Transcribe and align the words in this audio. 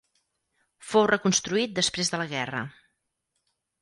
Fou 0.93 1.05
reconstruït 1.11 1.75
després 1.81 2.13
de 2.15 2.21
la 2.23 2.29
guerra. 2.33 2.63